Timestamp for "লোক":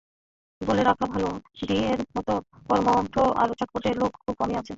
3.93-4.11